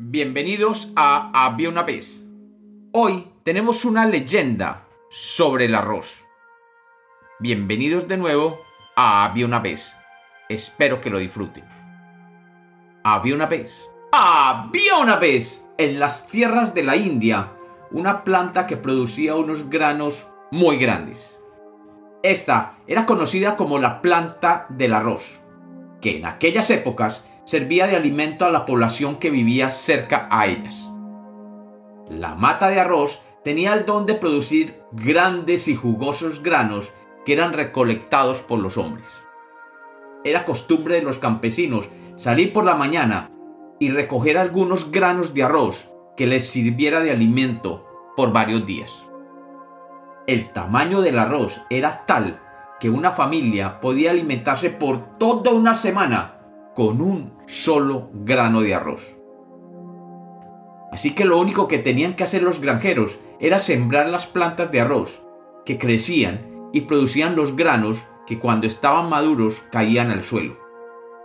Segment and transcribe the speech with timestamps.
[0.00, 2.24] Bienvenidos a Había una vez.
[2.92, 6.24] Hoy tenemos una leyenda sobre el arroz.
[7.40, 8.60] Bienvenidos de nuevo
[8.94, 9.92] a Había una vez.
[10.48, 11.64] Espero que lo disfruten.
[13.02, 13.90] Había una vez.
[14.12, 17.54] Había una vez en las tierras de la India
[17.90, 21.36] una planta que producía unos granos muy grandes.
[22.22, 25.40] Esta era conocida como la planta del arroz,
[26.00, 30.90] que en aquellas épocas servía de alimento a la población que vivía cerca a ellas.
[32.10, 36.92] La mata de arroz tenía el don de producir grandes y jugosos granos
[37.24, 39.06] que eran recolectados por los hombres.
[40.24, 43.30] Era costumbre de los campesinos salir por la mañana
[43.78, 45.88] y recoger algunos granos de arroz
[46.18, 49.06] que les sirviera de alimento por varios días.
[50.26, 52.42] El tamaño del arroz era tal
[52.78, 56.37] que una familia podía alimentarse por toda una semana
[56.78, 59.18] con un solo grano de arroz.
[60.92, 64.80] Así que lo único que tenían que hacer los granjeros era sembrar las plantas de
[64.80, 65.20] arroz,
[65.64, 70.56] que crecían y producían los granos que cuando estaban maduros caían al suelo.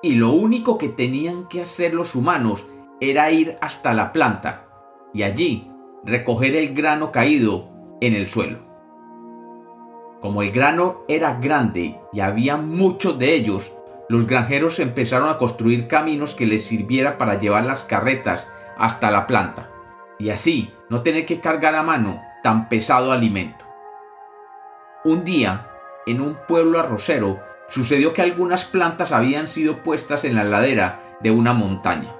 [0.01, 2.65] Y lo único que tenían que hacer los humanos
[2.99, 4.69] era ir hasta la planta
[5.13, 5.71] y allí
[6.03, 7.69] recoger el grano caído
[8.01, 8.57] en el suelo.
[10.19, 13.71] Como el grano era grande y había muchos de ellos,
[14.09, 19.27] los granjeros empezaron a construir caminos que les sirviera para llevar las carretas hasta la
[19.27, 19.69] planta
[20.19, 23.65] y así no tener que cargar a mano tan pesado alimento.
[25.03, 25.69] Un día,
[26.05, 31.31] en un pueblo arrocero, sucedió que algunas plantas habían sido puestas en la ladera de
[31.31, 32.15] una montaña.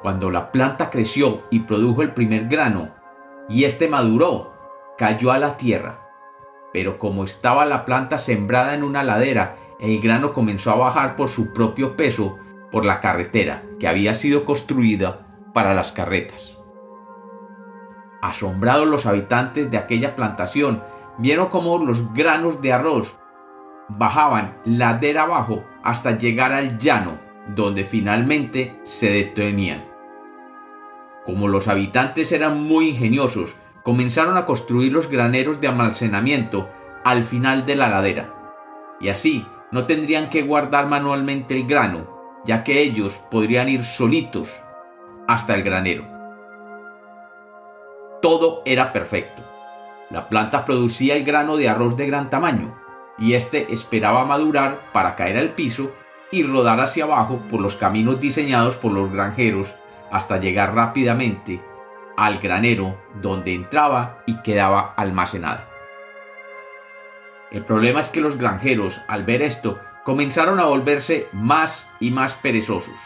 [0.00, 2.90] Cuando la planta creció y produjo el primer grano,
[3.48, 4.54] y éste maduró,
[4.96, 6.00] cayó a la tierra.
[6.72, 11.28] Pero como estaba la planta sembrada en una ladera el grano comenzó a bajar por
[11.28, 12.38] su propio peso
[12.70, 16.58] por la carretera que había sido construida para las carretas.
[18.20, 20.82] Asombrados los habitantes de aquella plantación
[21.18, 23.18] vieron cómo los granos de arroz
[23.88, 27.18] bajaban ladera abajo hasta llegar al llano,
[27.54, 29.84] donde finalmente se detenían.
[31.26, 36.68] Como los habitantes eran muy ingeniosos, comenzaron a construir los graneros de almacenamiento
[37.04, 38.34] al final de la ladera.
[39.00, 42.06] Y así no tendrían que guardar manualmente el grano,
[42.44, 44.48] ya que ellos podrían ir solitos
[45.26, 46.06] hasta el granero.
[48.22, 49.42] Todo era perfecto.
[50.10, 52.72] La planta producía el grano de arroz de gran tamaño,
[53.18, 55.90] y éste esperaba madurar para caer al piso
[56.30, 59.74] y rodar hacia abajo por los caminos diseñados por los granjeros
[60.12, 61.60] hasta llegar rápidamente
[62.16, 65.73] al granero donde entraba y quedaba almacenada.
[67.54, 72.34] El problema es que los granjeros, al ver esto, comenzaron a volverse más y más
[72.34, 72.96] perezosos,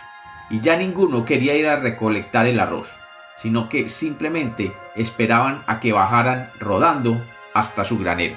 [0.49, 2.89] y ya ninguno quería ir a recolectar el arroz,
[3.37, 7.23] sino que simplemente esperaban a que bajaran rodando
[7.53, 8.37] hasta su granero.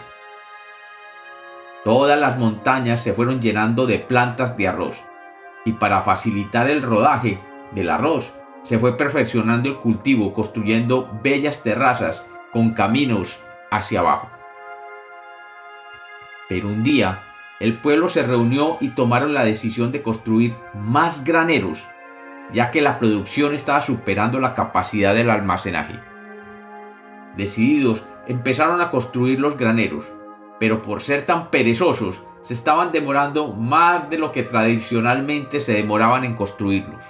[1.85, 5.01] Todas las montañas se fueron llenando de plantas de arroz,
[5.63, 7.39] y para facilitar el rodaje
[7.72, 8.33] del arroz,
[8.63, 13.39] se fue perfeccionando el cultivo construyendo bellas terrazas con caminos
[13.72, 14.31] hacia abajo.
[16.51, 17.23] Pero un día,
[17.62, 21.88] el pueblo se reunió y tomaron la decisión de construir más graneros,
[22.51, 26.01] ya que la producción estaba superando la capacidad del almacenaje.
[27.38, 30.11] Decididos, empezaron a construir los graneros,
[30.59, 36.25] pero por ser tan perezosos, se estaban demorando más de lo que tradicionalmente se demoraban
[36.25, 37.06] en construirlos.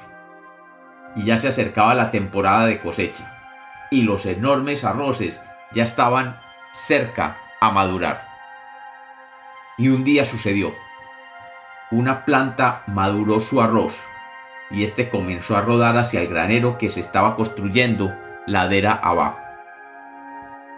[1.15, 5.41] Y ya se acercaba la temporada de cosecha, y los enormes arroces
[5.71, 6.39] ya estaban
[6.73, 8.30] cerca a madurar.
[9.81, 10.75] Y un día sucedió.
[11.89, 13.95] Una planta maduró su arroz
[14.69, 18.13] y este comenzó a rodar hacia el granero que se estaba construyendo
[18.45, 19.39] ladera abajo.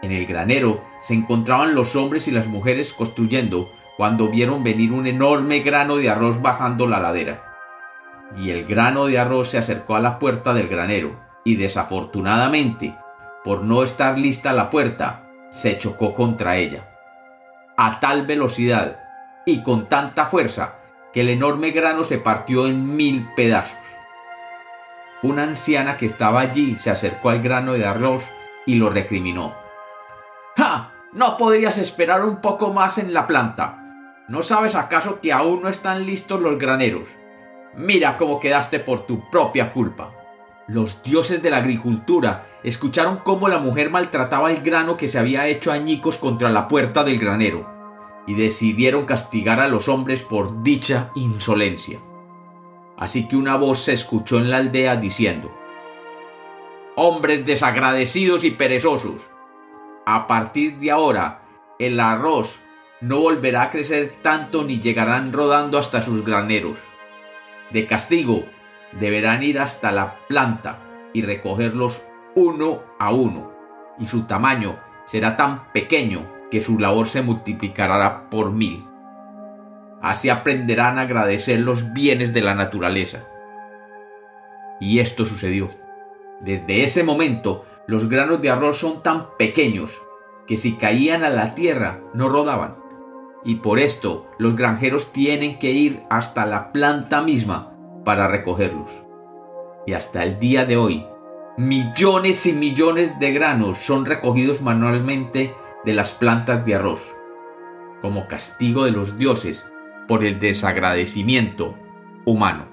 [0.01, 5.05] En el granero se encontraban los hombres y las mujeres construyendo cuando vieron venir un
[5.05, 7.43] enorme grano de arroz bajando la ladera.
[8.37, 12.95] Y el grano de arroz se acercó a la puerta del granero y desafortunadamente,
[13.43, 16.92] por no estar lista la puerta, se chocó contra ella
[17.77, 18.99] a tal velocidad
[19.45, 20.75] y con tanta fuerza
[21.11, 23.77] que el enorme grano se partió en mil pedazos.
[25.21, 28.23] Una anciana que estaba allí se acercó al grano de arroz
[28.65, 29.55] y lo recriminó.
[30.57, 30.91] ¡Ja!
[31.13, 33.79] ¿No podrías esperar un poco más en la planta?
[34.27, 37.07] ¿No sabes acaso que aún no están listos los graneros?
[37.75, 40.11] Mira cómo quedaste por tu propia culpa.
[40.67, 45.47] Los dioses de la agricultura escucharon cómo la mujer maltrataba el grano que se había
[45.47, 47.69] hecho añicos contra la puerta del granero,
[48.27, 51.99] y decidieron castigar a los hombres por dicha insolencia.
[52.97, 55.51] Así que una voz se escuchó en la aldea diciendo,
[56.95, 59.29] hombres desagradecidos y perezosos.
[60.05, 61.41] A partir de ahora,
[61.79, 62.59] el arroz
[63.01, 66.79] no volverá a crecer tanto ni llegarán rodando hasta sus graneros.
[67.71, 68.45] De castigo,
[68.99, 70.79] deberán ir hasta la planta
[71.13, 72.03] y recogerlos
[72.35, 73.51] uno a uno,
[73.99, 78.85] y su tamaño será tan pequeño que su labor se multiplicará por mil.
[80.01, 83.25] Así aprenderán a agradecer los bienes de la naturaleza.
[84.79, 85.69] Y esto sucedió.
[86.41, 90.01] Desde ese momento, los granos de arroz son tan pequeños
[90.45, 92.75] que si caían a la tierra no rodaban.
[93.45, 97.72] Y por esto los granjeros tienen que ir hasta la planta misma
[98.03, 98.89] para recogerlos.
[99.85, 101.05] Y hasta el día de hoy,
[101.57, 105.53] millones y millones de granos son recogidos manualmente
[105.85, 107.13] de las plantas de arroz,
[108.01, 109.65] como castigo de los dioses
[110.07, 111.75] por el desagradecimiento
[112.25, 112.67] humano.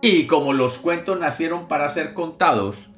[0.00, 2.90] Y como los cuentos nacieron para ser contados,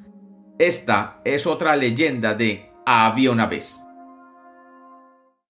[0.59, 3.86] esta es otra leyenda de Había.